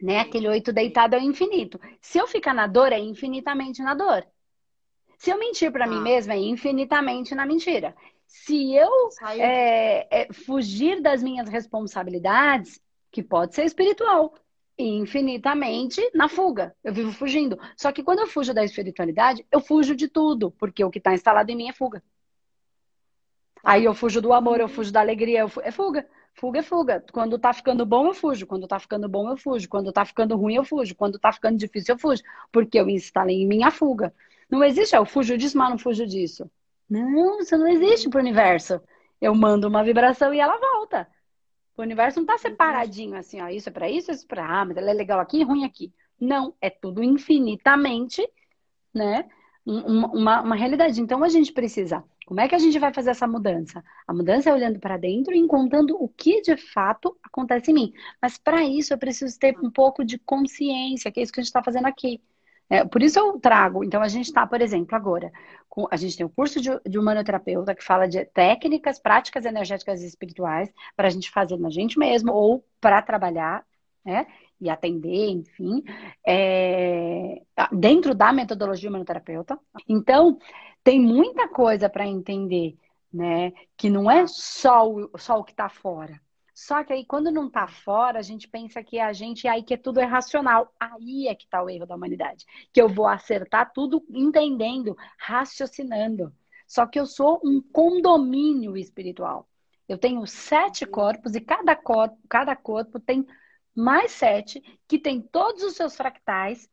Né? 0.00 0.20
Aquele 0.20 0.48
oito 0.48 0.72
deitado 0.72 1.14
é 1.14 1.18
o 1.18 1.22
infinito. 1.22 1.80
Se 2.00 2.18
eu 2.18 2.26
ficar 2.26 2.54
na 2.54 2.66
dor, 2.66 2.92
é 2.92 2.98
infinitamente 2.98 3.82
na 3.82 3.94
dor. 3.94 4.26
Se 5.18 5.30
eu 5.30 5.38
mentir 5.38 5.70
para 5.70 5.84
ah. 5.84 5.88
mim 5.88 6.00
mesma, 6.00 6.34
é 6.34 6.38
infinitamente 6.38 7.34
na 7.34 7.44
mentira. 7.44 7.94
Se 8.26 8.74
eu 8.74 8.90
é, 9.38 10.22
é, 10.22 10.32
fugir 10.32 11.00
das 11.02 11.22
minhas 11.22 11.48
responsabilidades, 11.48 12.80
que 13.10 13.22
pode 13.22 13.54
ser 13.54 13.64
espiritual, 13.64 14.34
infinitamente 14.78 16.00
na 16.14 16.28
fuga. 16.28 16.74
Eu 16.82 16.92
vivo 16.92 17.12
fugindo. 17.12 17.58
Só 17.76 17.92
que 17.92 18.02
quando 18.02 18.20
eu 18.20 18.26
fujo 18.26 18.54
da 18.54 18.64
espiritualidade, 18.64 19.44
eu 19.50 19.60
fujo 19.60 19.94
de 19.94 20.08
tudo, 20.08 20.50
porque 20.52 20.84
o 20.84 20.90
que 20.90 20.98
está 20.98 21.12
instalado 21.12 21.50
em 21.50 21.56
mim 21.56 21.68
é 21.68 21.72
fuga. 21.72 22.02
Aí 23.62 23.84
eu 23.84 23.94
fujo 23.94 24.22
do 24.22 24.32
amor, 24.32 24.60
eu 24.60 24.68
fujo 24.68 24.92
da 24.92 25.00
alegria, 25.00 25.44
é 25.62 25.70
fuga. 25.70 26.08
Fuga 26.40 26.60
é 26.60 26.62
fuga. 26.62 27.04
Quando 27.12 27.38
tá 27.38 27.52
ficando 27.52 27.84
bom, 27.84 28.06
eu 28.06 28.14
fujo. 28.14 28.46
Quando 28.46 28.66
tá 28.66 28.78
ficando 28.78 29.06
bom, 29.06 29.28
eu 29.28 29.36
fujo. 29.36 29.68
Quando 29.68 29.92
tá 29.92 30.06
ficando 30.06 30.34
ruim, 30.36 30.54
eu 30.54 30.64
fujo. 30.64 30.94
Quando 30.94 31.18
tá 31.18 31.30
ficando 31.30 31.58
difícil, 31.58 31.94
eu 31.94 31.98
fujo. 31.98 32.22
Porque 32.50 32.80
eu 32.80 32.88
instalei 32.88 33.42
em 33.42 33.46
mim 33.46 33.62
a 33.62 33.70
fuga. 33.70 34.14
Não 34.48 34.64
existe, 34.64 34.96
eu 34.96 35.04
fujo 35.04 35.36
disso, 35.36 35.58
mas 35.58 35.68
não 35.68 35.78
fujo 35.78 36.06
disso. 36.06 36.50
Não, 36.88 37.40
isso 37.40 37.58
não 37.58 37.68
existe 37.68 38.08
pro 38.08 38.20
universo. 38.20 38.80
Eu 39.20 39.34
mando 39.34 39.68
uma 39.68 39.84
vibração 39.84 40.32
e 40.32 40.40
ela 40.40 40.58
volta. 40.58 41.06
O 41.76 41.82
universo 41.82 42.18
não 42.18 42.26
tá 42.26 42.38
separadinho 42.38 43.16
assim, 43.16 43.42
ó. 43.42 43.48
Isso 43.48 43.68
é 43.68 43.72
pra 43.72 43.90
isso, 43.90 44.10
isso 44.10 44.24
é 44.24 44.26
pra. 44.26 44.60
Ah, 44.60 44.64
mas 44.64 44.78
ela 44.78 44.90
é 44.90 44.94
legal 44.94 45.20
aqui 45.20 45.40
e 45.40 45.44
ruim 45.44 45.64
aqui. 45.64 45.92
Não, 46.18 46.54
é 46.58 46.70
tudo 46.70 47.02
infinitamente, 47.02 48.26
né? 48.94 49.28
Uma, 49.64 50.40
uma 50.42 50.56
realidade. 50.56 51.00
Então 51.00 51.22
a 51.22 51.28
gente 51.28 51.52
precisa 51.52 52.02
como 52.30 52.40
é 52.40 52.46
que 52.46 52.54
a 52.54 52.58
gente 52.58 52.78
vai 52.78 52.94
fazer 52.94 53.10
essa 53.10 53.26
mudança? 53.26 53.82
A 54.06 54.14
mudança 54.14 54.48
é 54.48 54.54
olhando 54.54 54.78
para 54.78 54.96
dentro 54.96 55.34
e 55.34 55.38
encontrando 55.38 55.96
o 56.00 56.08
que 56.08 56.40
de 56.40 56.56
fato 56.56 57.18
acontece 57.24 57.72
em 57.72 57.74
mim. 57.74 57.92
Mas 58.22 58.38
para 58.38 58.62
isso 58.62 58.94
eu 58.94 58.98
preciso 58.98 59.36
ter 59.36 59.58
um 59.58 59.68
pouco 59.68 60.04
de 60.04 60.16
consciência, 60.16 61.10
que 61.10 61.18
é 61.18 61.24
isso 61.24 61.32
que 61.32 61.40
a 61.40 61.42
gente 61.42 61.48
está 61.48 61.60
fazendo 61.60 61.86
aqui. 61.86 62.22
É, 62.70 62.84
por 62.84 63.02
isso 63.02 63.18
eu 63.18 63.40
trago. 63.40 63.82
Então, 63.82 64.00
a 64.00 64.06
gente 64.06 64.26
está, 64.26 64.46
por 64.46 64.60
exemplo, 64.62 64.94
agora, 64.94 65.32
com, 65.68 65.88
a 65.90 65.96
gente 65.96 66.16
tem 66.16 66.24
o 66.24 66.30
curso 66.30 66.60
de, 66.60 66.70
de 66.88 66.98
humanoterapeuta 67.00 67.74
que 67.74 67.82
fala 67.82 68.06
de 68.06 68.24
técnicas, 68.26 69.00
práticas 69.00 69.44
energéticas 69.44 70.00
e 70.00 70.06
espirituais 70.06 70.72
para 70.94 71.08
a 71.08 71.10
gente 71.10 71.32
fazer 71.32 71.58
na 71.58 71.68
gente 71.68 71.98
mesmo 71.98 72.32
ou 72.32 72.64
para 72.80 73.02
trabalhar, 73.02 73.66
né? 74.04 74.28
E 74.60 74.68
atender, 74.68 75.30
enfim, 75.30 75.82
é, 76.26 77.40
dentro 77.72 78.14
da 78.14 78.32
metodologia 78.32 78.90
humanoterapeuta. 78.90 79.58
Então, 79.88 80.38
tem 80.84 81.00
muita 81.00 81.48
coisa 81.48 81.88
para 81.88 82.06
entender, 82.06 82.76
né? 83.12 83.52
Que 83.76 83.88
não 83.88 84.10
é 84.10 84.26
só 84.26 84.86
o, 84.86 85.10
só 85.18 85.38
o 85.38 85.44
que 85.44 85.52
está 85.52 85.68
fora. 85.68 86.20
Só 86.54 86.84
que 86.84 86.92
aí, 86.92 87.06
quando 87.06 87.30
não 87.30 87.46
está 87.46 87.66
fora, 87.66 88.18
a 88.18 88.22
gente 88.22 88.46
pensa 88.46 88.82
que 88.82 88.98
é 88.98 89.02
a 89.02 89.14
gente, 89.14 89.48
aí 89.48 89.62
que 89.62 89.72
é 89.72 89.78
tudo 89.78 89.98
é 89.98 90.04
racional. 90.04 90.70
Aí 90.78 91.26
é 91.26 91.34
que 91.34 91.44
está 91.44 91.62
o 91.62 91.70
erro 91.70 91.86
da 91.86 91.96
humanidade. 91.96 92.44
Que 92.70 92.82
eu 92.82 92.88
vou 92.88 93.06
acertar 93.06 93.72
tudo 93.72 94.04
entendendo, 94.10 94.94
raciocinando. 95.18 96.30
Só 96.66 96.86
que 96.86 97.00
eu 97.00 97.06
sou 97.06 97.40
um 97.42 97.62
condomínio 97.72 98.76
espiritual. 98.76 99.48
Eu 99.88 99.96
tenho 99.96 100.24
sete 100.26 100.84
corpos 100.84 101.34
e 101.34 101.40
cada 101.40 101.74
corpo, 101.74 102.18
cada 102.28 102.54
corpo 102.54 103.00
tem 103.00 103.26
mais 103.74 104.12
sete, 104.12 104.62
que 104.88 104.98
tem 104.98 105.20
todos 105.20 105.62
os 105.62 105.74
seus 105.74 105.96
fractais 105.96 106.68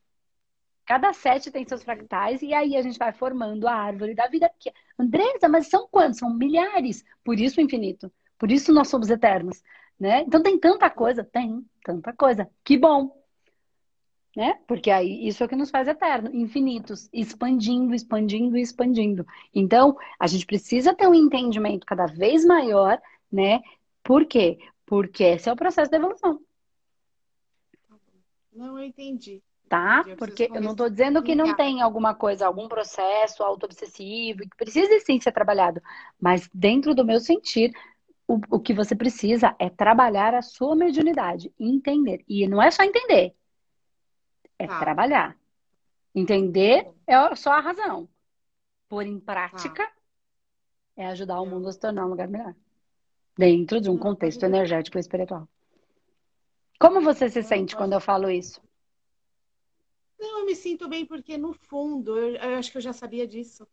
Cada 0.87 1.11
sete 1.11 1.51
tem 1.51 1.67
seus 1.67 1.83
fractais 1.83 2.41
e 2.41 2.53
aí 2.53 2.77
a 2.77 2.81
gente 2.81 2.97
vai 2.97 3.11
formando 3.11 3.67
a 3.67 3.73
árvore 3.73 4.15
da 4.15 4.25
vida. 4.27 4.49
Que... 4.57 4.71
Andresa, 4.97 5.49
mas 5.49 5.67
são 5.67 5.85
quantos? 5.91 6.19
São 6.19 6.33
milhares. 6.33 7.03
Por 7.25 7.37
isso 7.37 7.59
o 7.59 7.63
infinito. 7.63 8.09
Por 8.37 8.49
isso 8.49 8.71
nós 8.71 8.87
somos 8.87 9.09
eternos. 9.09 9.61
Né? 9.99 10.21
Então 10.21 10.41
tem 10.41 10.57
tanta 10.57 10.89
coisa, 10.89 11.25
tem 11.25 11.65
tanta 11.83 12.13
coisa. 12.13 12.49
Que 12.63 12.77
bom. 12.77 13.11
Né? 14.33 14.57
Porque 14.65 14.89
aí 14.89 15.27
isso 15.27 15.43
é 15.43 15.45
o 15.45 15.49
que 15.49 15.57
nos 15.57 15.69
faz 15.69 15.89
eterno, 15.89 16.33
infinitos, 16.33 17.09
expandindo, 17.11 17.93
expandindo 17.93 18.55
expandindo. 18.55 19.25
Então, 19.53 19.97
a 20.17 20.27
gente 20.27 20.45
precisa 20.45 20.93
ter 20.95 21.07
um 21.07 21.13
entendimento 21.13 21.85
cada 21.85 22.05
vez 22.05 22.45
maior, 22.45 23.01
né? 23.31 23.61
Por 24.03 24.25
quê? 24.25 24.59
Porque 24.85 25.23
esse 25.23 25.49
é 25.49 25.51
o 25.53 25.55
processo 25.55 25.91
da 25.91 25.97
evolução. 25.97 26.39
Não, 28.57 28.77
eu 28.77 28.83
entendi 28.83 29.41
tá? 29.67 30.03
Porque 30.17 30.49
eu 30.53 30.61
não 30.61 30.71
estou 30.71 30.89
dizendo 30.89 31.21
que 31.21 31.35
não 31.35 31.55
tem 31.55 31.81
alguma 31.81 32.15
coisa, 32.15 32.45
algum 32.45 32.67
processo 32.67 33.43
auto-obsessivo 33.43 34.39
que 34.39 34.57
precisa 34.57 34.99
sim 35.01 35.19
ser 35.19 35.31
trabalhado, 35.31 35.81
mas 36.19 36.49
dentro 36.53 36.95
do 36.95 37.05
meu 37.05 37.19
sentir, 37.19 37.71
o, 38.27 38.39
o 38.49 38.59
que 38.59 38.73
você 38.73 38.95
precisa 38.95 39.55
é 39.59 39.69
trabalhar 39.69 40.33
a 40.33 40.41
sua 40.41 40.75
mediunidade, 40.75 41.51
entender. 41.59 42.23
E 42.27 42.47
não 42.47 42.61
é 42.61 42.71
só 42.71 42.83
entender, 42.83 43.35
é 44.57 44.65
ah. 44.65 44.79
trabalhar. 44.79 45.37
Entender 46.15 46.87
é 47.05 47.35
só 47.35 47.51
a 47.51 47.59
razão. 47.59 48.09
Pôr 48.89 49.05
em 49.05 49.19
prática 49.19 49.83
ah. 49.83 49.91
é 50.95 51.07
ajudar 51.07 51.39
o 51.41 51.45
mundo 51.45 51.67
a 51.67 51.71
se 51.71 51.79
tornar 51.79 52.05
um 52.05 52.09
lugar 52.09 52.27
melhor. 52.27 52.55
Dentro 53.37 53.79
de 53.79 53.89
um 53.89 53.97
contexto 53.97 54.43
energético 54.43 54.97
e 54.97 55.01
espiritual. 55.01 55.47
Como 56.79 57.01
você 57.01 57.29
se 57.29 57.41
sente 57.43 57.75
quando 57.75 57.93
eu 57.93 57.99
falo 57.99 58.29
isso? 58.29 58.61
Não, 60.19 60.39
eu 60.39 60.45
me 60.45 60.55
sinto 60.55 60.87
bem 60.87 61.05
porque, 61.05 61.37
no 61.37 61.53
fundo, 61.53 62.17
eu, 62.17 62.35
eu 62.35 62.57
acho 62.57 62.71
que 62.71 62.77
eu 62.77 62.81
já 62.81 62.93
sabia 62.93 63.27
disso. 63.27 63.67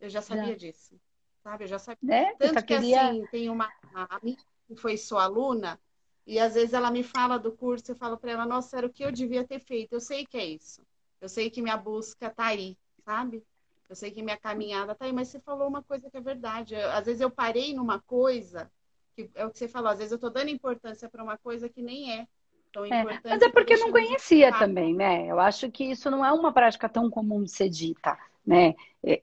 Eu 0.00 0.08
já 0.08 0.20
sabia 0.20 0.52
já. 0.52 0.54
disso. 0.54 0.98
Sabe? 1.42 1.64
Eu 1.64 1.68
já 1.68 1.78
sabia. 1.78 2.14
É, 2.14 2.34
Tanto 2.34 2.54
que, 2.54 2.62
queria... 2.62 3.10
assim, 3.10 3.26
tem 3.26 3.48
uma 3.48 3.70
amiga 4.10 4.42
que 4.66 4.76
foi 4.76 4.96
sua 4.96 5.24
aluna, 5.24 5.80
e 6.26 6.40
às 6.40 6.54
vezes 6.54 6.74
ela 6.74 6.90
me 6.90 7.04
fala 7.04 7.38
do 7.38 7.52
curso, 7.52 7.92
eu 7.92 7.96
falo 7.96 8.18
para 8.18 8.32
ela, 8.32 8.44
nossa, 8.44 8.76
era 8.76 8.86
o 8.86 8.92
que 8.92 9.04
eu 9.04 9.12
devia 9.12 9.46
ter 9.46 9.60
feito. 9.60 9.92
Eu 9.92 10.00
sei 10.00 10.26
que 10.26 10.36
é 10.36 10.44
isso. 10.44 10.82
Eu 11.20 11.28
sei 11.28 11.48
que 11.48 11.62
minha 11.62 11.76
busca 11.76 12.28
tá 12.28 12.46
aí, 12.46 12.76
sabe? 13.04 13.44
Eu 13.88 13.94
sei 13.94 14.10
que 14.10 14.22
minha 14.22 14.36
caminhada 14.36 14.94
tá 14.94 15.04
aí, 15.04 15.12
mas 15.12 15.28
você 15.28 15.38
falou 15.38 15.68
uma 15.68 15.82
coisa 15.82 16.10
que 16.10 16.16
é 16.16 16.20
verdade. 16.20 16.74
Eu, 16.74 16.90
às 16.90 17.06
vezes 17.06 17.20
eu 17.20 17.30
parei 17.30 17.72
numa 17.72 18.00
coisa, 18.00 18.70
que 19.16 19.30
é 19.34 19.46
o 19.46 19.50
que 19.50 19.58
você 19.58 19.66
falou, 19.66 19.90
às 19.90 19.98
vezes 19.98 20.12
eu 20.12 20.18
tô 20.18 20.28
dando 20.28 20.50
importância 20.50 21.08
para 21.08 21.24
uma 21.24 21.38
coisa 21.38 21.68
que 21.68 21.80
nem 21.80 22.12
é 22.12 22.26
tão 22.70 22.84
é, 22.84 23.00
importante. 23.00 23.22
Mas 23.24 23.42
é 23.42 23.48
porque 23.48 23.76
não 23.76 23.90
conhecia 23.90 24.52
também, 24.52 24.94
né? 24.94 25.26
Eu 25.26 25.40
acho 25.40 25.70
que 25.70 25.84
isso 25.84 26.10
não 26.10 26.24
é 26.24 26.30
uma 26.30 26.52
prática 26.52 26.88
tão 26.88 27.08
comum 27.08 27.42
de 27.42 27.50
ser 27.50 27.70
dita, 27.70 28.18
né? 28.46 28.74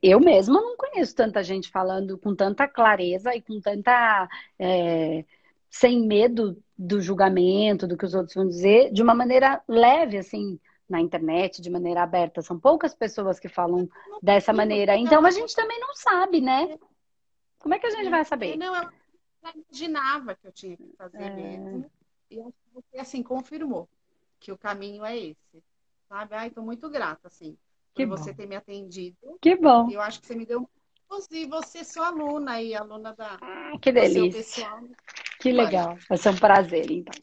Eu 0.02 0.20
mesma 0.20 0.60
não 0.60 0.76
conheço 0.76 1.16
tanta 1.16 1.44
gente 1.44 1.70
falando 1.70 2.18
com 2.18 2.36
tanta 2.36 2.68
clareza 2.68 3.36
e 3.36 3.42
com 3.42 3.62
tanta. 3.62 4.28
É, 4.58 5.24
sem 5.70 6.06
medo 6.06 6.56
do 6.78 7.02
julgamento, 7.02 7.88
do 7.88 7.98
que 7.98 8.06
os 8.06 8.14
outros 8.14 8.36
vão 8.36 8.48
dizer, 8.48 8.92
de 8.94 9.02
uma 9.02 9.16
maneira 9.16 9.60
leve, 9.68 10.20
assim, 10.20 10.60
na 10.88 11.02
internet, 11.02 11.64
de 11.64 11.70
maneira 11.70 12.04
aberta. 12.04 12.44
São 12.44 12.60
poucas 12.60 12.94
pessoas 12.94 13.40
que 13.40 13.50
falam 13.50 13.90
dessa 14.22 14.54
maneira. 14.54 14.96
Então 14.96 15.26
a 15.26 15.32
gente 15.32 15.56
também 15.56 15.80
não 15.80 15.96
sabe, 15.96 16.42
né? 16.42 16.78
Como 17.58 17.74
é 17.74 17.80
que 17.80 17.88
a 17.88 17.90
gente 17.90 18.10
vai 18.10 18.24
saber? 18.24 18.56
Não, 18.56 18.76
eu 18.76 18.88
imaginava 19.44 20.36
que 20.36 20.48
eu 20.48 20.52
tinha 20.52 20.78
que 20.78 20.94
fazer 20.98 21.22
é... 21.22 21.30
mesmo. 21.30 21.92
E 22.30 22.38
você, 22.74 23.00
assim, 23.00 23.22
confirmou 23.22 23.88
que 24.40 24.52
o 24.52 24.58
caminho 24.58 25.06
é 25.06 25.18
esse. 25.18 25.64
Sabe? 26.10 26.36
Ai, 26.36 26.50
tô 26.50 26.62
muito 26.62 26.90
grata, 26.90 27.28
assim, 27.28 27.58
que 27.94 28.06
por 28.06 28.18
bom. 28.18 28.24
você 28.24 28.34
ter 28.34 28.48
me 28.48 28.56
atendido. 28.56 29.38
Que 29.42 29.56
bom. 29.56 29.90
Eu 29.90 30.02
acho 30.02 30.20
que 30.20 30.28
você 30.28 30.36
me 30.36 30.46
deu 30.46 30.68
e 31.32 31.46
você 31.46 31.84
sua 31.84 32.08
aluna 32.08 32.54
aí, 32.54 32.74
aluna 32.74 33.14
da. 33.14 33.38
Ah, 33.40 33.78
que 33.80 33.92
delícia. 33.92 34.64
Pessoal. 34.64 34.84
Que 35.40 35.52
legal. 35.52 35.98
Vai 36.10 36.18
ser 36.18 36.30
um 36.30 36.38
prazer, 36.38 36.90
então. 36.90 37.14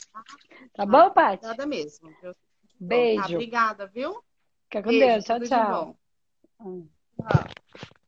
Tá 0.75 0.87
bom, 0.87 1.11
Paty? 1.11 1.43
Nada 1.43 1.67
mesmo. 1.67 2.15
Eu... 2.23 2.37
Beijo. 2.79 3.23
Tá, 3.23 3.29
obrigada, 3.31 3.87
viu? 3.87 4.23
Fica 4.65 4.83
com 4.83 4.91
Beijo, 4.91 5.07
Deus. 5.07 5.25
Tchau, 5.25 5.41
tchau. 5.41 5.97
Tchau. 6.59 8.00